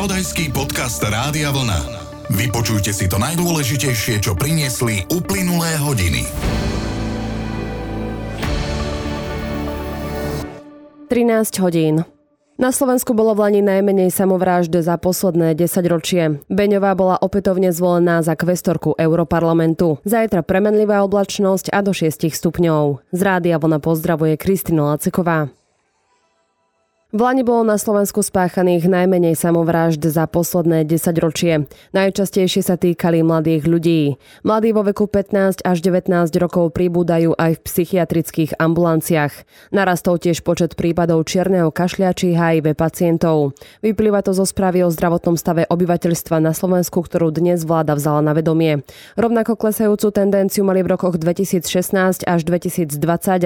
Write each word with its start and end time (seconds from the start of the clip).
Spravodajský 0.00 0.56
podcast 0.56 0.96
Rádia 1.04 1.52
Vlna. 1.52 1.76
Vypočujte 2.32 2.88
si 2.88 3.04
to 3.04 3.20
najdôležitejšie, 3.20 4.24
čo 4.24 4.32
priniesli 4.32 5.04
uplynulé 5.12 5.76
hodiny. 5.76 6.24
13 11.04 11.52
hodín. 11.60 12.08
Na 12.56 12.72
Slovensku 12.72 13.12
bolo 13.12 13.36
v 13.36 13.44
Lani 13.44 13.60
najmenej 13.60 14.08
samovrážd 14.08 14.80
za 14.80 14.96
posledné 14.96 15.52
10 15.52 15.68
ročie. 15.92 16.40
Beňová 16.48 16.96
bola 16.96 17.20
opätovne 17.20 17.68
zvolená 17.68 18.24
za 18.24 18.32
kvestorku 18.40 18.96
Europarlamentu. 18.96 20.00
Zajtra 20.08 20.40
premenlivá 20.40 21.04
oblačnosť 21.04 21.76
a 21.76 21.84
do 21.84 21.92
6 21.92 22.24
stupňov. 22.24 23.04
Z 23.12 23.20
rádia 23.20 23.60
Vlna 23.60 23.84
pozdravuje 23.84 24.40
Kristina 24.40 24.96
Laciková. 24.96 25.52
V 27.10 27.18
Lani 27.26 27.42
bolo 27.42 27.66
na 27.66 27.74
Slovensku 27.74 28.22
spáchaných 28.22 28.86
najmenej 28.86 29.34
samovrážd 29.34 29.98
za 30.14 30.30
posledné 30.30 30.86
10 30.86 31.10
ročie. 31.18 31.66
Najčastejšie 31.90 32.62
sa 32.62 32.78
týkali 32.78 33.26
mladých 33.26 33.66
ľudí. 33.66 34.14
Mladí 34.46 34.70
vo 34.70 34.86
veku 34.86 35.10
15 35.10 35.66
až 35.66 35.76
19 35.82 36.06
rokov 36.38 36.70
pribúdajú 36.70 37.34
aj 37.34 37.58
v 37.58 37.64
psychiatrických 37.66 38.62
ambulanciách. 38.62 39.42
Narastol 39.74 40.22
tiež 40.22 40.46
počet 40.46 40.78
prípadov 40.78 41.26
čierneho 41.26 41.74
kašľa 41.74 42.14
HIV 42.14 42.78
pacientov. 42.78 43.58
Vyplýva 43.82 44.22
to 44.22 44.30
zo 44.30 44.46
správy 44.46 44.86
o 44.86 44.94
zdravotnom 44.94 45.34
stave 45.34 45.66
obyvateľstva 45.66 46.38
na 46.38 46.54
Slovensku, 46.54 47.02
ktorú 47.02 47.34
dnes 47.34 47.66
vláda 47.66 47.98
vzala 47.98 48.22
na 48.22 48.38
vedomie. 48.38 48.86
Rovnako 49.18 49.58
klesajúcu 49.58 50.14
tendenciu 50.14 50.62
mali 50.62 50.86
v 50.86 50.94
rokoch 50.94 51.18
2016 51.18 52.22
až 52.22 52.40
2020 52.46 52.94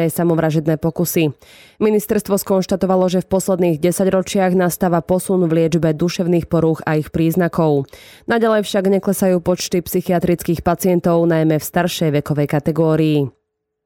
aj 0.04 0.10
samovražedné 0.12 0.76
pokusy. 0.76 1.32
Ministerstvo 1.80 2.36
skonštatovalo, 2.36 3.08
že 3.08 3.24
v 3.24 3.30
posledných 3.32 3.53
posledných 3.54 3.78
desaťročiach 3.78 4.58
nastáva 4.58 4.98
posun 4.98 5.46
v 5.46 5.62
liečbe 5.62 5.94
duševných 5.94 6.50
porúch 6.50 6.82
a 6.82 6.98
ich 6.98 7.14
príznakov. 7.14 7.86
Naďalej 8.26 8.66
však 8.66 8.90
neklesajú 8.98 9.38
počty 9.38 9.78
psychiatrických 9.78 10.66
pacientov, 10.66 11.22
najmä 11.22 11.62
v 11.62 11.68
staršej 11.70 12.18
vekovej 12.18 12.50
kategórii. 12.50 13.43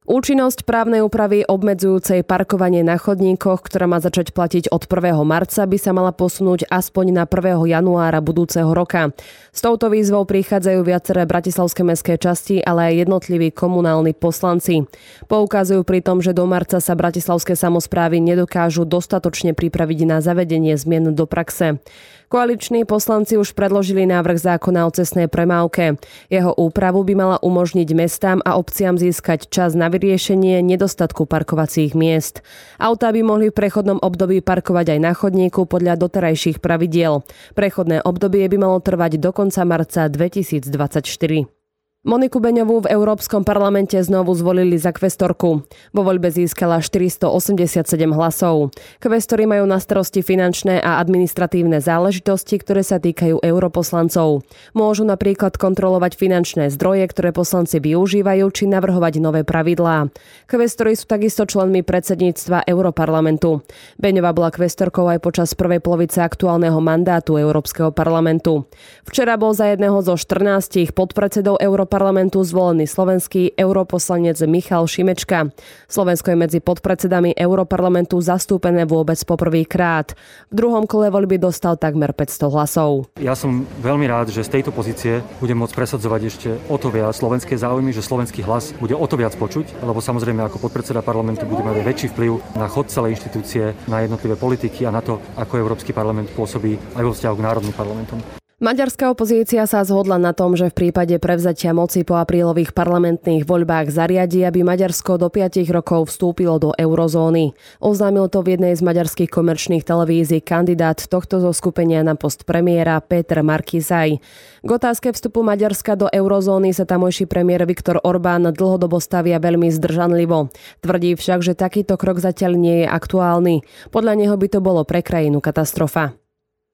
Účinnosť 0.09 0.65
právnej 0.65 1.05
úpravy 1.05 1.45
obmedzujúcej 1.45 2.25
parkovanie 2.25 2.81
na 2.81 2.97
chodníkoch, 2.97 3.61
ktorá 3.61 3.85
má 3.85 4.01
začať 4.01 4.33
platiť 4.33 4.73
od 4.73 4.89
1. 4.89 5.21
marca, 5.21 5.69
by 5.69 5.77
sa 5.77 5.93
mala 5.93 6.17
posunúť 6.17 6.65
aspoň 6.73 7.13
na 7.13 7.25
1. 7.29 7.69
januára 7.69 8.25
budúceho 8.25 8.73
roka. 8.73 9.13
S 9.53 9.61
touto 9.61 9.93
výzvou 9.93 10.25
prichádzajú 10.25 10.81
viaceré 10.81 11.29
bratislavské 11.29 11.85
mestské 11.85 12.17
časti, 12.17 12.57
ale 12.65 12.89
aj 12.89 13.05
jednotliví 13.05 13.53
komunálni 13.53 14.17
poslanci. 14.17 14.89
Poukazujú 15.29 15.85
pri 15.85 16.01
tom, 16.01 16.25
že 16.25 16.33
do 16.33 16.49
marca 16.49 16.81
sa 16.81 16.97
bratislavské 16.97 17.53
samozprávy 17.53 18.17
nedokážu 18.25 18.89
dostatočne 18.89 19.53
pripraviť 19.53 20.09
na 20.09 20.25
zavedenie 20.25 20.73
zmien 20.73 21.13
do 21.13 21.29
praxe. 21.29 21.85
Koaliční 22.29 22.85
poslanci 22.85 23.41
už 23.41 23.57
predložili 23.57 24.05
návrh 24.05 24.37
zákona 24.37 24.85
o 24.85 24.93
cestnej 24.93 25.33
premávke. 25.33 25.97
Jeho 26.29 26.53
úpravu 26.53 27.01
by 27.01 27.15
mala 27.17 27.37
umožniť 27.41 27.89
mestám 27.97 28.45
a 28.45 28.61
obciam 28.61 29.01
získať 29.01 29.49
čas 29.49 29.73
na 29.73 29.89
vyriešenie 29.99 30.63
nedostatku 30.63 31.27
parkovacích 31.27 31.99
miest. 31.99 32.47
Autá 32.79 33.11
by 33.11 33.27
mohli 33.27 33.51
v 33.51 33.59
prechodnom 33.59 33.99
období 33.99 34.39
parkovať 34.39 34.95
aj 34.95 35.01
na 35.03 35.13
chodníku 35.13 35.67
podľa 35.67 35.99
doterajších 35.99 36.63
pravidiel. 36.63 37.27
Prechodné 37.59 38.07
obdobie 38.07 38.47
by 38.47 38.57
malo 38.63 38.79
trvať 38.79 39.19
do 39.19 39.35
konca 39.35 39.67
marca 39.67 40.07
2024. 40.07 41.58
Moniku 42.07 42.39
Beňovú 42.39 42.87
v 42.87 42.95
Európskom 42.95 43.43
parlamente 43.43 43.99
znovu 43.99 44.31
zvolili 44.31 44.79
za 44.79 44.95
kvestorku. 44.95 45.67
Vo 45.91 46.03
voľbe 46.07 46.31
získala 46.31 46.79
487 46.79 47.83
hlasov. 48.15 48.71
Kvestory 49.03 49.51
majú 49.51 49.67
na 49.67 49.83
starosti 49.83 50.23
finančné 50.23 50.79
a 50.79 51.03
administratívne 51.03 51.83
záležitosti, 51.83 52.63
ktoré 52.63 52.87
sa 52.87 53.03
týkajú 53.03 53.43
europoslancov. 53.43 54.47
Môžu 54.79 55.03
napríklad 55.11 55.59
kontrolovať 55.59 56.15
finančné 56.15 56.71
zdroje, 56.71 57.03
ktoré 57.11 57.35
poslanci 57.35 57.83
využívajú, 57.83 58.47
či 58.55 58.71
navrhovať 58.71 59.19
nové 59.19 59.43
pravidlá. 59.43 60.07
Kvestory 60.47 60.95
sú 60.95 61.11
takisto 61.11 61.51
členmi 61.51 61.83
predsedníctva 61.83 62.63
Europarlamentu. 62.71 63.67
Beňová 63.99 64.31
bola 64.39 64.55
kvestorkou 64.55 65.11
aj 65.11 65.19
počas 65.19 65.51
prvej 65.59 65.83
polovice 65.83 66.23
aktuálneho 66.23 66.79
mandátu 66.79 67.43
Európskeho 67.43 67.91
parlamentu. 67.91 68.71
Včera 69.03 69.35
bol 69.35 69.51
za 69.51 69.75
jedného 69.75 69.99
zo 69.99 70.15
14 70.15 70.95
podpredsedov 70.95 71.59
Európarlamentu 71.89 72.29
parlamentu 72.29 72.45
zvolený 72.45 72.85
slovenský 72.85 73.57
europoslanec 73.57 74.37
Michal 74.45 74.85
Šimečka. 74.85 75.49
Slovensko 75.89 76.29
je 76.29 76.37
medzi 76.37 76.59
podpredsedami 76.61 77.33
Europarlamentu 77.33 78.21
zastúpené 78.21 78.85
vôbec 78.85 79.17
poprvýkrát. 79.25 80.13
V 80.53 80.55
druhom 80.55 80.85
kole 80.85 81.09
voľby 81.09 81.41
dostal 81.41 81.81
takmer 81.81 82.13
500 82.13 82.53
hlasov. 82.53 83.09
Ja 83.17 83.33
som 83.33 83.65
veľmi 83.81 84.05
rád, 84.05 84.29
že 84.29 84.45
z 84.45 84.61
tejto 84.61 84.77
pozície 84.77 85.25
budem 85.41 85.57
môcť 85.57 85.73
presadzovať 85.73 86.21
ešte 86.29 86.49
o 86.69 86.77
to 86.77 86.93
viac 86.93 87.17
slovenské 87.17 87.57
záujmy, 87.57 87.97
že 87.97 88.05
slovenský 88.05 88.45
hlas 88.45 88.77
bude 88.77 88.93
o 88.93 89.07
to 89.09 89.17
viac 89.17 89.33
počuť, 89.41 89.81
lebo 89.81 90.05
samozrejme 90.05 90.45
ako 90.45 90.61
podpredseda 90.61 91.01
parlamentu 91.01 91.49
bude 91.49 91.65
mať 91.65 91.81
väčší 91.89 92.07
vplyv 92.13 92.61
na 92.61 92.69
chod 92.69 92.93
celej 92.93 93.17
inštitúcie, 93.17 93.73
na 93.89 94.05
jednotlivé 94.05 94.37
politiky 94.37 94.85
a 94.85 94.93
na 94.93 95.01
to, 95.01 95.25
ako 95.41 95.57
Európsky 95.57 95.97
parlament 95.97 96.29
pôsobí 96.37 96.77
aj 97.01 97.03
vo 97.09 97.17
vzťahu 97.17 97.35
k 97.41 97.45
národným 97.49 97.73
parlamentom. 97.73 98.21
Maďarská 98.59 99.15
opozícia 99.15 99.63
sa 99.71 99.87
zhodla 99.87 100.19
na 100.19 100.35
tom, 100.35 100.59
že 100.59 100.67
v 100.75 100.91
prípade 100.91 101.15
prevzatia 101.23 101.71
moci 101.71 102.03
po 102.03 102.19
aprílových 102.19 102.75
parlamentných 102.75 103.47
voľbách 103.47 103.87
zariadi, 103.87 104.43
aby 104.43 104.67
Maďarsko 104.67 105.15
do 105.15 105.31
5 105.31 105.63
rokov 105.71 106.11
vstúpilo 106.11 106.59
do 106.59 106.75
eurozóny. 106.75 107.55
Oznámil 107.79 108.27
to 108.27 108.43
v 108.43 108.59
jednej 108.59 108.75
z 108.75 108.83
maďarských 108.83 109.31
komerčných 109.31 109.87
televízií 109.87 110.43
kandidát 110.43 110.99
tohto 110.99 111.39
zo 111.39 111.55
skupenia 111.55 112.03
na 112.03 112.19
post 112.19 112.51
premiéra 112.51 112.99
Peter 112.99 113.47
Markizaj. 113.47 114.19
K 114.67 114.71
otázke 114.75 115.15
vstupu 115.15 115.47
Maďarska 115.47 115.95
do 115.95 116.11
eurozóny 116.11 116.75
sa 116.75 116.83
tamojší 116.83 117.31
premiér 117.31 117.63
Viktor 117.63 118.03
Orbán 118.03 118.51
dlhodobo 118.51 118.99
stavia 118.99 119.39
veľmi 119.39 119.71
zdržanlivo. 119.71 120.51
Tvrdí 120.83 121.15
však, 121.15 121.47
že 121.47 121.55
takýto 121.55 121.95
krok 121.95 122.19
zatiaľ 122.19 122.59
nie 122.59 122.83
je 122.83 122.87
aktuálny. 122.91 123.63
Podľa 123.95 124.19
neho 124.19 124.35
by 124.35 124.51
to 124.51 124.59
bolo 124.59 124.83
pre 124.83 125.07
krajinu 125.07 125.39
katastrofa. 125.39 126.19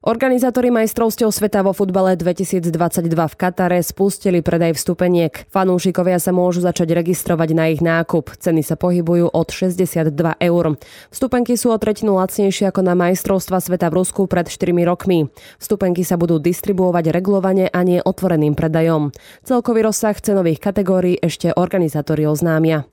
Organizátori 0.05 0.69
majstrovstiev 0.69 1.33
sveta 1.33 1.65
vo 1.65 1.73
futbale 1.73 2.13
2022 2.13 2.69
v 3.09 3.35
Katare 3.41 3.81
spustili 3.81 4.45
predaj 4.45 4.77
vstupeniek. 4.77 5.33
Fanúšikovia 5.49 6.21
sa 6.21 6.29
môžu 6.29 6.61
začať 6.61 6.93
registrovať 6.93 7.49
na 7.57 7.73
ich 7.73 7.81
nákup. 7.81 8.37
Ceny 8.37 8.61
sa 8.61 8.77
pohybujú 8.77 9.33
od 9.33 9.47
62 9.49 10.13
eur. 10.37 10.77
Vstupenky 11.09 11.57
sú 11.57 11.73
o 11.73 11.81
tretinu 11.81 12.21
lacnejšie 12.21 12.69
ako 12.69 12.85
na 12.85 12.93
majstrovstva 12.93 13.57
sveta 13.57 13.89
v 13.89 14.05
Rusku 14.05 14.29
pred 14.29 14.45
4 14.45 14.77
rokmi. 14.85 15.25
Vstupenky 15.57 16.05
sa 16.05 16.21
budú 16.21 16.37
distribuovať 16.37 17.09
regulovane 17.09 17.73
a 17.73 17.79
nie 17.81 17.97
otvoreným 17.97 18.53
predajom. 18.53 19.09
Celkový 19.41 19.89
rozsah 19.89 20.13
cenových 20.13 20.61
kategórií 20.61 21.17
ešte 21.17 21.49
organizátori 21.49 22.29
oznámia. 22.29 22.85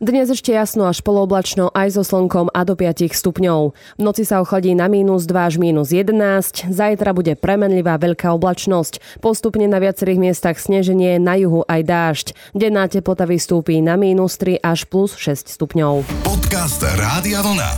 Dnes 0.00 0.32
ešte 0.32 0.56
jasno 0.56 0.88
až 0.88 1.04
polooblačno 1.04 1.76
aj 1.76 1.92
so 1.92 2.00
slnkom 2.00 2.48
a 2.56 2.64
do 2.64 2.72
5 2.72 3.12
stupňov. 3.12 3.76
V 3.76 4.00
noci 4.00 4.24
sa 4.24 4.40
ochladí 4.40 4.72
na 4.72 4.88
mínus 4.88 5.28
2 5.28 5.36
až 5.36 5.54
mínus 5.60 5.92
11. 5.92 6.72
Zajtra 6.72 7.12
bude 7.12 7.36
premenlivá 7.36 8.00
veľká 8.00 8.32
oblačnosť. 8.32 9.20
Postupne 9.20 9.68
na 9.68 9.76
viacerých 9.76 10.16
miestach 10.16 10.56
sneženie, 10.56 11.20
na 11.20 11.36
juhu 11.36 11.68
aj 11.68 11.84
dážď. 11.84 12.26
Denná 12.56 12.88
teplota 12.88 13.28
vystúpi 13.28 13.84
na 13.84 14.00
mínus 14.00 14.40
3 14.40 14.64
až 14.64 14.88
plus 14.88 15.20
6 15.20 15.52
stupňov. 15.52 16.08
Podcast 16.24 16.80
Rádia 16.80 17.44
Vlna. 17.44 17.70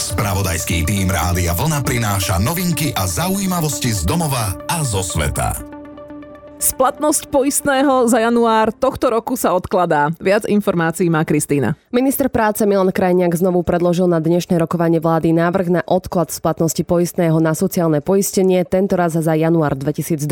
Spravodajský 0.00 0.88
tým 0.88 1.12
Rádia 1.12 1.52
Vlna 1.52 1.84
prináša 1.84 2.40
novinky 2.40 2.96
a 2.96 3.04
zaujímavosti 3.04 3.92
z 3.92 4.00
domova 4.08 4.56
a 4.64 4.80
zo 4.80 5.04
sveta. 5.04 5.75
Splatnosť 6.56 7.28
poistného 7.28 8.08
za 8.08 8.16
január 8.16 8.72
tohto 8.72 9.12
roku 9.12 9.36
sa 9.36 9.52
odkladá. 9.52 10.08
Viac 10.16 10.48
informácií 10.48 11.12
má 11.12 11.20
Kristýna. 11.20 11.76
Minister 11.92 12.32
práce 12.32 12.64
Milan 12.64 12.88
Krajniak 12.96 13.36
znovu 13.36 13.60
predložil 13.60 14.08
na 14.08 14.24
dnešné 14.24 14.56
rokovanie 14.56 14.96
vlády 14.96 15.36
návrh 15.36 15.68
na 15.68 15.82
odklad 15.84 16.32
splatnosti 16.32 16.80
poistného 16.80 17.36
na 17.44 17.52
sociálne 17.52 18.00
poistenie, 18.00 18.64
tento 18.64 18.96
raz 18.96 19.12
za 19.12 19.36
január 19.36 19.76
2022. 19.76 20.24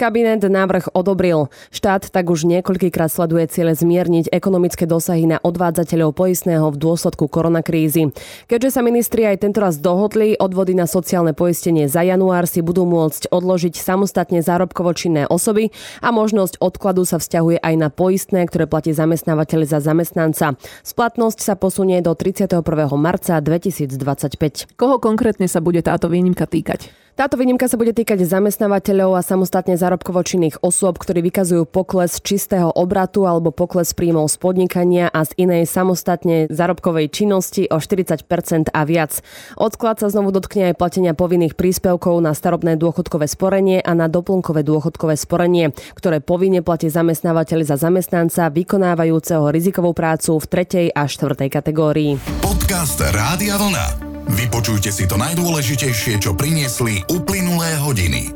Kabinet 0.00 0.40
návrh 0.40 0.96
odobril. 0.96 1.52
Štát 1.68 2.08
tak 2.08 2.32
už 2.32 2.48
niekoľkýkrát 2.48 3.12
sleduje 3.12 3.44
ciele 3.52 3.76
zmierniť 3.76 4.32
ekonomické 4.32 4.88
dosahy 4.88 5.28
na 5.28 5.36
odvádzateľov 5.44 6.16
poistného 6.16 6.64
v 6.72 6.80
dôsledku 6.80 7.28
koronakrízy. 7.28 8.08
Keďže 8.48 8.72
sa 8.72 8.80
ministri 8.80 9.28
aj 9.28 9.44
tento 9.44 9.60
raz 9.60 9.76
dohodli, 9.76 10.32
odvody 10.40 10.72
na 10.72 10.88
sociálne 10.88 11.36
poistenie 11.36 11.92
za 11.92 12.00
január 12.00 12.48
si 12.48 12.64
budú 12.64 12.88
môcť 12.88 13.28
odložiť 13.28 13.76
samostatne 13.76 14.40
zárobkovo 14.40 14.96
osoby 15.30 15.70
a 16.02 16.10
možnosť 16.10 16.58
odkladu 16.58 17.06
sa 17.06 17.22
vzťahuje 17.22 17.62
aj 17.62 17.74
na 17.78 17.88
poistné, 17.88 18.46
ktoré 18.48 18.66
platí 18.66 18.90
zamestnávateľ 18.90 19.60
za 19.66 19.78
zamestnanca. 19.82 20.58
Splatnosť 20.82 21.38
sa 21.42 21.54
posunie 21.54 22.02
do 22.02 22.12
31. 22.16 22.62
marca 22.98 23.38
2025. 23.38 24.74
Koho 24.74 24.96
konkrétne 24.98 25.46
sa 25.46 25.62
bude 25.62 25.80
táto 25.84 26.10
výnimka 26.10 26.50
týkať? 26.50 27.05
Táto 27.16 27.40
výnimka 27.40 27.64
sa 27.64 27.80
bude 27.80 27.96
týkať 27.96 28.28
zamestnávateľov 28.28 29.16
a 29.16 29.24
samostatne 29.24 29.72
zárobkovo 29.80 30.20
činných 30.20 30.60
osôb, 30.60 31.00
ktorí 31.00 31.24
vykazujú 31.24 31.64
pokles 31.64 32.20
čistého 32.20 32.68
obratu 32.68 33.24
alebo 33.24 33.48
pokles 33.56 33.96
príjmov 33.96 34.28
z 34.28 34.36
podnikania 34.36 35.08
a 35.08 35.24
z 35.24 35.32
inej 35.48 35.64
samostatne 35.64 36.44
zárobkovej 36.52 37.08
činnosti 37.08 37.72
o 37.72 37.80
40% 37.80 38.68
a 38.68 38.80
viac. 38.84 39.24
Odklad 39.56 39.96
sa 39.96 40.12
znovu 40.12 40.28
dotkne 40.28 40.68
aj 40.68 40.74
platenia 40.76 41.16
povinných 41.16 41.56
príspevkov 41.56 42.20
na 42.20 42.36
starobné 42.36 42.76
dôchodkové 42.76 43.24
sporenie 43.32 43.80
a 43.80 43.96
na 43.96 44.12
doplnkové 44.12 44.60
dôchodkové 44.60 45.16
sporenie, 45.16 45.72
ktoré 45.96 46.20
povinne 46.20 46.60
platí 46.60 46.92
zamestnávateľ 46.92 47.64
za 47.64 47.80
zamestnanca 47.80 48.52
vykonávajúceho 48.52 49.48
rizikovú 49.48 49.96
prácu 49.96 50.36
v 50.36 50.44
tretej 50.52 50.86
a 50.92 51.08
štvrtej 51.08 51.48
kategórii. 51.48 52.20
Podcast 52.44 53.00
Rádia 53.00 53.56
Vlna. 53.56 54.05
Vypočujte 54.26 54.90
si 54.90 55.06
to 55.06 55.14
najdôležitejšie, 55.14 56.18
čo 56.18 56.34
priniesli 56.34 57.06
uplynulé 57.06 57.78
hodiny. 57.78 58.34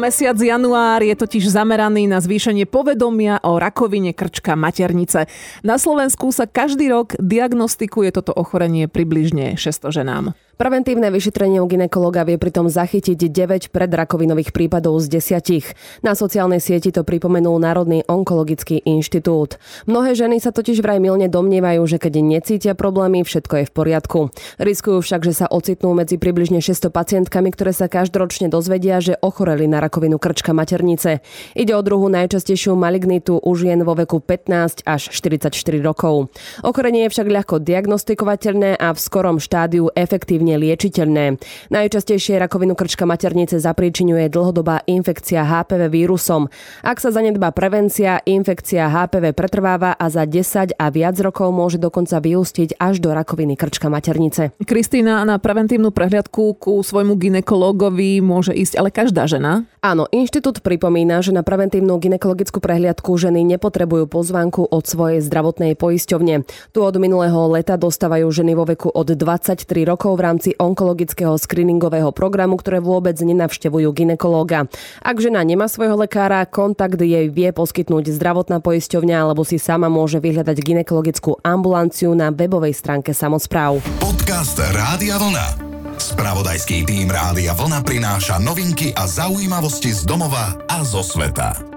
Mesiac 0.00 0.40
január 0.40 1.04
je 1.04 1.12
totiž 1.12 1.52
zameraný 1.52 2.08
na 2.08 2.24
zvýšenie 2.24 2.64
povedomia 2.64 3.36
o 3.44 3.60
rakovine 3.60 4.16
krčka 4.16 4.56
maternice. 4.56 5.28
Na 5.60 5.76
Slovensku 5.76 6.32
sa 6.32 6.48
každý 6.48 6.88
rok 6.88 7.12
diagnostikuje 7.20 8.08
toto 8.08 8.32
ochorenie 8.32 8.88
približne 8.88 9.60
600 9.60 9.92
ženám. 9.92 10.24
Preventívne 10.60 11.08
vyšetrenie 11.08 11.56
u 11.56 11.64
ginekologa 11.64 12.20
vie 12.28 12.36
pritom 12.36 12.68
zachytiť 12.68 13.16
9 13.16 13.72
predrakovinových 13.72 14.52
prípadov 14.52 15.00
z 15.00 15.16
10. 15.16 16.04
Na 16.04 16.12
sociálnej 16.12 16.60
sieti 16.60 16.92
to 16.92 17.00
pripomenul 17.00 17.56
Národný 17.56 18.04
onkologický 18.04 18.84
inštitút. 18.84 19.56
Mnohé 19.88 20.12
ženy 20.12 20.36
sa 20.36 20.52
totiž 20.52 20.84
vraj 20.84 21.00
milne 21.00 21.32
domnievajú, 21.32 21.80
že 21.88 21.96
keď 21.96 22.12
necítia 22.20 22.72
problémy, 22.76 23.24
všetko 23.24 23.54
je 23.56 23.64
v 23.64 23.72
poriadku. 23.72 24.20
Riskujú 24.60 25.00
však, 25.00 25.24
že 25.24 25.32
sa 25.32 25.46
ocitnú 25.48 25.96
medzi 25.96 26.20
približne 26.20 26.60
600 26.60 26.92
pacientkami, 26.92 27.56
ktoré 27.56 27.72
sa 27.72 27.88
každoročne 27.88 28.52
dozvedia, 28.52 29.00
že 29.00 29.16
ochoreli 29.24 29.64
na 29.64 29.80
rakovinu 29.80 30.20
krčka 30.20 30.52
maternice. 30.52 31.24
Ide 31.56 31.72
o 31.72 31.80
druhú 31.80 32.12
najčastejšiu 32.12 32.76
malignitu 32.76 33.40
u 33.40 33.50
žien 33.56 33.80
vo 33.80 33.96
veku 33.96 34.20
15 34.20 34.84
až 34.84 35.08
44 35.08 35.56
rokov. 35.80 36.28
Ochorenie 36.60 37.08
je 37.08 37.16
však 37.16 37.32
ľahko 37.32 37.64
diagnostikovateľné 37.64 38.76
a 38.76 38.92
v 38.92 38.98
skorom 39.00 39.40
štádiu 39.40 39.88
efektívne 39.96 40.49
relatívne 40.50 40.56
liečiteľné. 40.58 41.24
Najčastejšie 41.70 42.42
rakovinu 42.42 42.74
krčka 42.74 43.06
maternice 43.06 43.62
zapríčinuje 43.62 44.26
dlhodobá 44.30 44.82
infekcia 44.86 45.46
HPV 45.46 45.90
vírusom. 45.90 46.50
Ak 46.82 46.98
sa 46.98 47.14
zanedbá 47.14 47.54
prevencia, 47.54 48.18
infekcia 48.26 48.90
HPV 48.90 49.34
pretrváva 49.36 49.94
a 49.94 50.06
za 50.10 50.26
10 50.26 50.74
a 50.74 50.86
viac 50.90 51.16
rokov 51.22 51.54
môže 51.54 51.78
dokonca 51.78 52.18
vyústiť 52.18 52.80
až 52.80 52.98
do 52.98 53.14
rakoviny 53.14 53.54
krčka 53.54 53.86
maternice. 53.86 54.50
Kristýna, 54.66 55.22
na 55.22 55.38
preventívnu 55.38 55.94
prehliadku 55.94 56.58
ku 56.58 56.82
svojmu 56.82 57.14
ginekologovi 57.18 58.18
môže 58.24 58.54
ísť 58.54 58.74
ale 58.80 58.90
každá 58.90 59.26
žena? 59.30 59.68
Áno, 59.80 60.04
inštitút 60.12 60.60
pripomína, 60.60 61.24
že 61.24 61.32
na 61.32 61.40
preventívnu 61.40 61.96
ginekologickú 62.00 62.60
prehliadku 62.60 63.16
ženy 63.16 63.44
nepotrebujú 63.56 64.08
pozvánku 64.08 64.68
od 64.68 64.84
svojej 64.84 65.24
zdravotnej 65.24 65.72
poisťovne. 65.76 66.44
Tu 66.72 66.78
od 66.80 66.96
minulého 67.00 67.48
leta 67.48 67.80
dostávajú 67.80 68.28
ženy 68.28 68.52
vo 68.52 68.68
veku 68.68 68.92
od 68.92 69.08
23 69.16 69.64
rokov 69.88 70.20
v 70.20 70.24
rámci 70.24 70.39
onkologického 70.56 71.36
screeningového 71.36 72.08
programu, 72.16 72.56
ktoré 72.56 72.80
vôbec 72.80 73.16
nenavštevujú 73.20 73.92
ginekológa. 73.92 74.64
Ak 75.04 75.20
žena 75.20 75.44
nemá 75.44 75.68
svojho 75.68 76.00
lekára, 76.00 76.48
kontakt 76.48 76.96
jej 76.96 77.28
vie 77.28 77.52
poskytnúť 77.52 78.16
zdravotná 78.16 78.64
poisťovňa 78.64 79.16
alebo 79.20 79.44
si 79.44 79.60
sama 79.60 79.92
môže 79.92 80.16
vyhľadať 80.22 80.56
ginekologickú 80.56 81.44
ambulanciu 81.44 82.16
na 82.16 82.32
webovej 82.32 82.72
stránke 82.72 83.12
samozpráv. 83.12 83.84
Podcast 84.00 84.56
Rádia 84.72 85.20
Vlna. 85.20 85.70
Spravodajský 86.00 86.88
tým 86.88 87.12
Rádia 87.12 87.52
Vlna 87.52 87.84
prináša 87.84 88.40
novinky 88.40 88.96
a 88.96 89.04
zaujímavosti 89.04 89.92
z 89.92 90.08
domova 90.08 90.56
a 90.64 90.80
zo 90.80 91.04
sveta. 91.04 91.70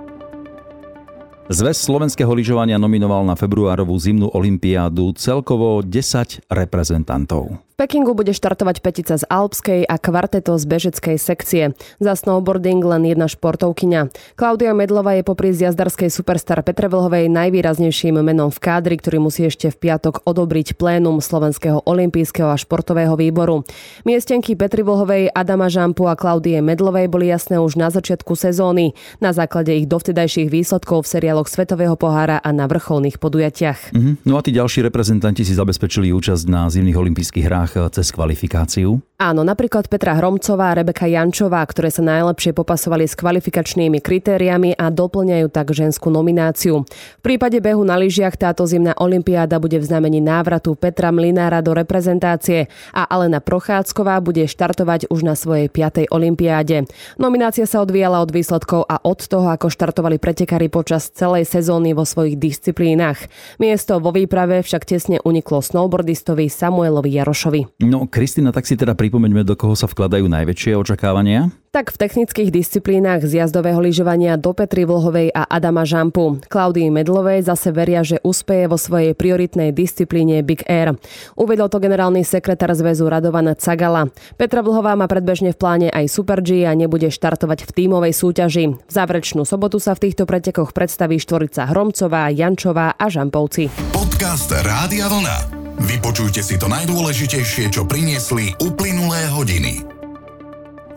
Zväz 1.52 1.84
slovenského 1.84 2.32
lyžovania 2.32 2.80
nominoval 2.80 3.28
na 3.28 3.36
februárovú 3.36 4.00
zimnú 4.00 4.32
olympiádu 4.32 5.12
celkovo 5.20 5.84
10 5.84 6.48
reprezentantov. 6.48 7.60
Pekingu 7.74 8.14
bude 8.14 8.38
štartovať 8.38 8.86
petica 8.86 9.18
z 9.18 9.26
alpskej 9.26 9.90
a 9.90 9.98
kvarteto 9.98 10.54
z 10.62 10.66
bežeckej 10.70 11.18
sekcie. 11.18 11.74
Za 11.98 12.14
snowboarding 12.14 12.86
len 12.86 13.02
jedna 13.10 13.26
športovkyňa. 13.26 14.14
Klaudia 14.38 14.78
Medlova 14.78 15.18
je 15.18 15.26
popri 15.26 15.50
jazdarskej 15.58 16.14
superstar 16.14 16.62
Petre 16.62 16.86
Vlhovej 16.86 17.34
najvýraznejším 17.34 18.22
menom 18.22 18.54
v 18.54 18.62
kádri, 18.62 19.02
ktorý 19.02 19.26
musí 19.26 19.50
ešte 19.50 19.74
v 19.74 19.90
piatok 19.90 20.22
odobriť 20.22 20.78
plénum 20.78 21.18
Slovenského 21.18 21.82
olympijského 21.82 22.54
a 22.54 22.62
športového 22.62 23.18
výboru. 23.18 23.66
Miestenky 24.06 24.54
Petry 24.54 24.86
Vlhovej, 24.86 25.34
Adama 25.34 25.66
Žampu 25.66 26.06
a 26.06 26.14
Klaudie 26.14 26.62
Medlovej 26.62 27.10
boli 27.10 27.34
jasné 27.34 27.58
už 27.58 27.74
na 27.74 27.90
začiatku 27.90 28.38
sezóny, 28.38 28.94
na 29.18 29.34
základe 29.34 29.74
ich 29.74 29.90
dovtedajších 29.90 30.54
výsledkov 30.54 31.10
v 31.10 31.12
seriáloch 31.18 31.50
Svetového 31.50 31.98
pohára 31.98 32.38
a 32.38 32.54
na 32.54 32.70
vrcholných 32.70 33.18
podujatiach. 33.18 33.98
Mhm. 33.98 34.30
No 34.30 34.38
a 34.38 34.46
tí 34.46 34.54
ďalší 34.54 34.86
reprezentanti 34.86 35.42
si 35.42 35.58
zabezpečili 35.58 36.14
účasť 36.14 36.46
na 36.46 36.70
zimných 36.70 37.02
olympijských 37.02 37.46
hrách 37.50 37.63
hrách 37.64 37.92
cez 37.92 38.12
kvalifikáciu? 38.12 39.02
Áno, 39.24 39.48
napríklad 39.48 39.88
Petra 39.88 40.20
Hromcová 40.20 40.76
a 40.76 40.84
Rebeka 40.84 41.08
Jančová, 41.08 41.64
ktoré 41.64 41.88
sa 41.88 42.04
najlepšie 42.04 42.52
popasovali 42.52 43.08
s 43.08 43.16
kvalifikačnými 43.16 44.04
kritériami 44.04 44.76
a 44.76 44.92
doplňajú 44.92 45.48
tak 45.48 45.72
ženskú 45.72 46.12
nomináciu. 46.12 46.84
V 46.84 47.22
prípade 47.24 47.56
behu 47.64 47.88
na 47.88 47.96
lyžiach 47.96 48.36
táto 48.36 48.68
zimná 48.68 48.92
olimpiáda 49.00 49.64
bude 49.64 49.80
v 49.80 49.88
znamení 49.88 50.20
návratu 50.20 50.76
Petra 50.76 51.16
Mlinára 51.16 51.64
do 51.64 51.72
reprezentácie 51.72 52.68
a 52.92 53.08
Alena 53.08 53.40
Prochádzková 53.40 54.20
bude 54.20 54.44
štartovať 54.44 55.08
už 55.08 55.24
na 55.24 55.40
svojej 55.40 55.72
5. 55.72 56.12
olimpiáde. 56.12 56.84
Nominácia 57.16 57.64
sa 57.64 57.80
odvíjala 57.80 58.20
od 58.20 58.28
výsledkov 58.28 58.84
a 58.92 59.00
od 59.08 59.24
toho, 59.24 59.48
ako 59.56 59.72
štartovali 59.72 60.20
pretekári 60.20 60.68
počas 60.68 61.08
celej 61.16 61.48
sezóny 61.48 61.96
vo 61.96 62.04
svojich 62.04 62.36
disciplínach. 62.36 63.24
Miesto 63.56 64.04
vo 64.04 64.12
výprave 64.12 64.60
však 64.68 64.84
tesne 64.84 65.24
uniklo 65.24 65.64
snowboardistovi 65.64 66.52
Samuelovi 66.52 67.16
Jarošovi. 67.16 67.88
No, 67.88 68.04
Kristina, 68.12 68.52
tak 68.52 68.68
si 68.68 68.76
teda 68.76 68.92
pripomeňme, 69.14 69.46
do 69.46 69.54
koho 69.54 69.78
sa 69.78 69.86
vkladajú 69.86 70.26
najväčšie 70.26 70.74
očakávania. 70.74 71.54
Tak 71.70 71.94
v 71.94 72.02
technických 72.02 72.50
disciplínach 72.50 73.22
z 73.22 73.46
jazdového 73.46 73.78
lyžovania 73.78 74.42
do 74.42 74.58
Petry 74.58 74.90
Vlhovej 74.90 75.30
a 75.30 75.46
Adama 75.46 75.86
Žampu. 75.86 76.42
Klaudii 76.50 76.90
Medlovej 76.90 77.46
zase 77.46 77.70
veria, 77.70 78.02
že 78.02 78.18
úspeje 78.26 78.66
vo 78.66 78.78
svojej 78.82 79.14
prioritnej 79.14 79.70
disciplíne 79.70 80.42
Big 80.42 80.66
Air. 80.66 80.98
Uvedol 81.38 81.70
to 81.70 81.78
generálny 81.78 82.26
sekretár 82.26 82.74
zväzu 82.74 83.06
Radovan 83.06 83.54
Cagala. 83.54 84.10
Petra 84.34 84.66
Vlhová 84.66 84.98
má 84.98 85.06
predbežne 85.06 85.54
v 85.54 85.62
pláne 85.62 85.88
aj 85.94 86.10
Super 86.10 86.42
G 86.42 86.66
a 86.66 86.74
nebude 86.74 87.14
štartovať 87.14 87.70
v 87.70 87.86
tímovej 87.86 88.18
súťaži. 88.18 88.66
V 88.82 88.92
záverečnú 88.94 89.46
sobotu 89.46 89.78
sa 89.78 89.94
v 89.94 90.10
týchto 90.10 90.26
pretekoch 90.26 90.74
predstaví 90.74 91.22
štvorica 91.22 91.70
Hromcová, 91.70 92.34
Jančová 92.34 92.98
a 92.98 93.06
Žampovci. 93.14 93.94
Podcast 93.94 94.50
Rádia 94.50 95.06
Vlna. 95.06 95.63
Vypočujte 95.80 96.46
si 96.46 96.62
to 96.62 96.70
najdôležitejšie, 96.70 97.74
čo 97.74 97.88
priniesli 97.90 98.54
uplynulé 98.62 99.32
hodiny. 99.34 100.03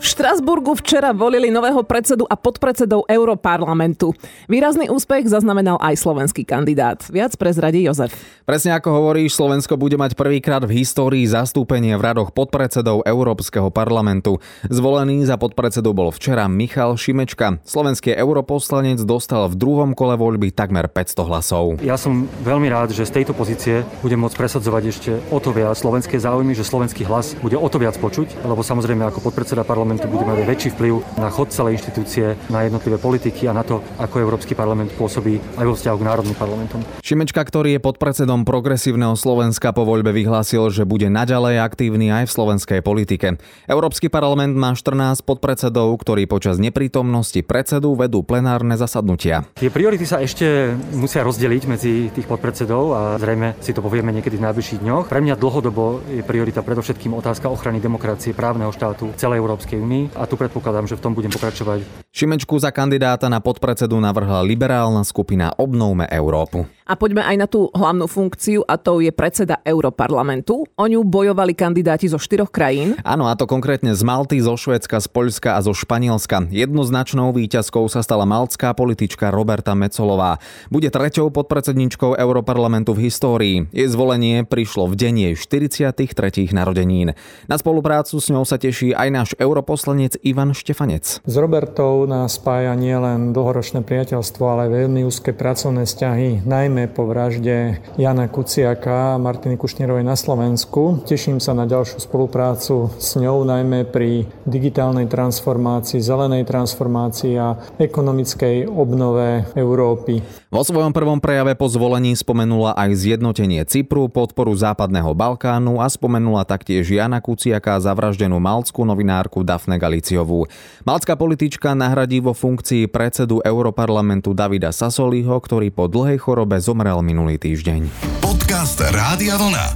V 0.07 0.15
Štrasburgu 0.15 0.79
včera 0.79 1.11
volili 1.11 1.51
nového 1.51 1.83
predsedu 1.83 2.31
a 2.31 2.39
podpredsedov 2.39 3.11
Európarlamentu. 3.11 4.15
Výrazný 4.47 4.87
úspech 4.87 5.27
zaznamenal 5.27 5.83
aj 5.83 5.99
slovenský 5.99 6.47
kandidát. 6.47 7.03
Viac 7.11 7.35
prezradí 7.35 7.83
Jozef. 7.83 8.15
Presne 8.47 8.79
ako 8.79 9.03
hovoríš, 9.03 9.35
Slovensko 9.35 9.75
bude 9.75 9.99
mať 9.99 10.15
prvýkrát 10.15 10.63
v 10.63 10.79
histórii 10.79 11.27
zastúpenie 11.27 11.99
v 11.99 12.07
radoch 12.07 12.31
podpredsedov 12.31 13.03
Európskeho 13.03 13.75
parlamentu. 13.75 14.39
Zvolený 14.71 15.27
za 15.27 15.43
podpredsedu 15.43 15.91
bol 15.91 16.15
včera 16.15 16.47
Michal 16.47 16.95
Šimečka. 16.95 17.59
Slovenský 17.67 18.15
europoslanec 18.15 19.03
dostal 19.03 19.51
v 19.51 19.59
druhom 19.59 19.91
kole 19.91 20.15
voľby 20.15 20.55
takmer 20.55 20.87
500 20.87 21.27
hlasov. 21.27 21.65
Ja 21.83 21.99
som 21.99 22.31
veľmi 22.47 22.71
rád, 22.71 22.95
že 22.95 23.11
z 23.11 23.11
tejto 23.11 23.35
pozície 23.35 23.83
budem 24.07 24.23
môcť 24.23 24.39
presadzovať 24.39 24.83
ešte 24.87 25.11
o 25.35 25.43
to 25.43 25.51
viac 25.51 25.75
slovenské 25.75 26.15
záujmy, 26.23 26.55
že 26.55 26.63
slovenský 26.63 27.03
hlas 27.11 27.35
bude 27.43 27.59
o 27.59 27.67
to 27.67 27.83
viac 27.83 27.99
počuť, 27.99 28.47
lebo 28.47 28.63
samozrejme 28.63 29.03
ako 29.11 29.19
podpredseda 29.27 29.67
parlamentu 29.67 29.96
parlamentu 29.97 30.13
bude 30.13 30.29
mať 30.29 30.39
väčší 30.45 30.69
vplyv 30.77 30.95
na 31.17 31.29
chod 31.33 31.49
celej 31.49 31.81
inštitúcie, 31.81 32.37
na 32.53 32.69
jednotlivé 32.69 33.01
politiky 33.01 33.49
a 33.49 33.57
na 33.57 33.65
to, 33.65 33.81
ako 33.97 34.21
Európsky 34.21 34.53
parlament 34.53 34.93
pôsobí 34.93 35.41
aj 35.57 35.65
vo 35.65 35.73
vzťahu 35.73 35.97
k 35.97 36.05
národným 36.05 36.37
parlamentom. 36.37 36.81
Šimečka, 37.01 37.41
ktorý 37.41 37.79
je 37.79 37.81
podpredsedom 37.81 38.45
Progresívneho 38.45 39.17
Slovenska 39.17 39.73
po 39.73 39.89
voľbe 39.89 40.13
vyhlásil, 40.13 40.69
že 40.69 40.85
bude 40.85 41.09
naďalej 41.09 41.65
aktívny 41.65 42.13
aj 42.13 42.29
v 42.29 42.35
slovenskej 42.37 42.81
politike. 42.85 43.41
Európsky 43.65 44.13
parlament 44.13 44.53
má 44.53 44.77
14 44.77 45.25
podpredsedov, 45.25 45.97
ktorí 45.97 46.29
počas 46.29 46.61
neprítomnosti 46.61 47.41
predsedu 47.41 47.97
vedú 47.97 48.21
plenárne 48.21 48.77
zasadnutia. 48.77 49.49
Tie 49.57 49.73
priority 49.73 50.05
sa 50.05 50.21
ešte 50.21 50.77
musia 50.93 51.25
rozdeliť 51.25 51.63
medzi 51.65 51.93
tých 52.13 52.29
podpredsedov 52.29 52.83
a 52.93 53.01
zrejme 53.17 53.57
si 53.65 53.73
to 53.73 53.81
povieme 53.81 54.13
niekedy 54.13 54.37
v 54.37 54.45
najbližších 54.45 54.83
dňoch. 54.85 55.09
Pre 55.09 55.21
mňa 55.25 55.41
dlhodobo 55.41 56.05
je 56.13 56.21
priorita 56.21 56.61
predovšetkým 56.61 57.17
otázka 57.17 57.49
ochrany 57.49 57.81
demokracie, 57.81 58.37
právneho 58.37 58.69
štátu 58.75 59.17
celej 59.17 59.41
Európskej 59.47 59.76
Európskej 59.77 60.13
a 60.17 60.23
tu 60.25 60.35
predpokladám, 60.37 60.87
že 60.89 60.97
v 60.97 61.03
tom 61.03 61.13
budem 61.13 61.33
pokračovať. 61.33 61.85
Šimečku 62.13 62.57
za 62.57 62.73
kandidáta 62.73 63.29
na 63.29 63.41
podpredsedu 63.41 63.97
navrhla 64.01 64.45
liberálna 64.45 65.05
skupina 65.05 65.53
Obnovme 65.57 66.09
Európu. 66.09 66.76
A 66.87 66.95
poďme 66.95 67.27
aj 67.27 67.35
na 67.35 67.51
tú 67.51 67.67
hlavnú 67.75 68.07
funkciu 68.07 68.63
a 68.63 68.79
to 68.79 69.03
je 69.03 69.11
predseda 69.11 69.59
Europarlamentu. 69.67 70.71
O 70.79 70.85
ňu 70.87 71.03
bojovali 71.03 71.51
kandidáti 71.51 72.07
zo 72.07 72.15
štyroch 72.15 72.55
krajín. 72.55 72.95
Áno, 73.03 73.27
a 73.27 73.35
to 73.35 73.51
konkrétne 73.51 73.91
z 73.91 74.07
Malty, 74.07 74.39
zo 74.39 74.55
Švédska, 74.55 75.03
z 75.03 75.11
Poľska 75.11 75.59
a 75.59 75.67
zo 75.67 75.75
Španielska. 75.75 76.47
Jednoznačnou 76.47 77.35
výťazkou 77.35 77.91
sa 77.91 78.07
stala 78.07 78.23
maltská 78.23 78.71
politička 78.79 79.35
Roberta 79.35 79.75
Mecolová. 79.75 80.39
Bude 80.71 80.87
treťou 80.87 81.35
podpredsedničkou 81.35 82.15
Europarlamentu 82.15 82.95
v 82.95 83.11
histórii. 83.11 83.57
Jej 83.75 83.91
zvolenie 83.91 84.47
prišlo 84.47 84.87
v 84.87 84.95
deň 84.95 85.15
jej 85.27 85.35
43. 85.35 86.55
narodenín. 86.55 87.19
Na 87.51 87.59
spoluprácu 87.59 88.23
s 88.23 88.31
ňou 88.31 88.47
sa 88.47 88.63
teší 88.63 88.95
aj 88.95 89.09
náš 89.11 89.29
europoslanec 89.43 90.23
Ivan 90.23 90.55
Štefanec. 90.55 91.19
S 91.19 91.35
Robertou 91.35 92.07
nás 92.07 92.39
spája 92.39 92.79
nielen 92.79 93.35
dlhoročné 93.35 93.83
priateľstvo, 93.83 94.45
ale 94.47 94.71
veľmi 94.71 95.03
úzke 95.03 95.35
pracovné 95.35 95.83
vzťahy, 95.83 96.47
najmä 96.47 96.76
najmä 96.77 96.93
po 96.93 97.09
vražde 97.09 97.81
Jana 97.97 98.29
Kuciaka 98.29 99.17
a 99.17 99.19
Martiny 99.19 99.57
Kušnerovej 99.57 100.05
na 100.05 100.13
Slovensku. 100.13 101.01
Teším 101.09 101.41
sa 101.41 101.57
na 101.57 101.65
ďalšiu 101.65 102.05
spoluprácu 102.05 102.93
s 103.01 103.17
ňou, 103.17 103.49
najmä 103.49 103.89
pri 103.89 104.29
digitálnej 104.45 105.09
transformácii, 105.09 106.05
zelenej 106.05 106.45
transformácii 106.45 107.33
a 107.41 107.57
ekonomickej 107.81 108.69
obnove 108.69 109.49
Európy. 109.57 110.21
Vo 110.53 110.61
svojom 110.61 110.93
prvom 110.93 111.17
prejave 111.17 111.57
po 111.57 111.65
zvolení 111.65 112.13
spomenula 112.13 112.77
aj 112.77 112.93
zjednotenie 112.93 113.65
Cypru, 113.65 114.13
podporu 114.13 114.53
Západného 114.53 115.17
Balkánu 115.17 115.81
a 115.81 115.89
spomenula 115.89 116.45
taktiež 116.45 116.93
Jana 116.93 117.25
Kuciaka 117.25 117.81
zavraždenú 117.81 118.37
malckú 118.37 118.85
novinárku 118.85 119.41
Dafne 119.41 119.81
Galiciovú. 119.81 120.45
Malcká 120.85 121.17
politička 121.17 121.73
nahradí 121.73 122.21
vo 122.21 122.37
funkcii 122.37 122.85
predsedu 122.93 123.41
Europarlamentu 123.41 124.37
Davida 124.37 124.77
Sasoliho, 124.77 125.41
ktorý 125.41 125.73
po 125.73 125.89
dlhej 125.89 126.21
chorobe 126.21 126.61
zomrel 126.67 126.99
minulý 127.07 127.39
týždeň. 127.39 127.87
Podcast 128.19 128.83
Rádia 128.83 129.39
Vlna. 129.39 129.67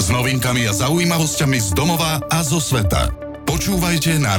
S 0.00 0.08
novinkami 0.08 0.64
a 0.64 0.72
zaujímavosťami 0.72 1.58
z 1.60 1.68
domova 1.76 2.24
a 2.24 2.40
zo 2.40 2.56
sveta. 2.56 3.12
Počúvajte 3.44 4.16
na 4.16 4.32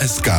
SK. 0.00 0.32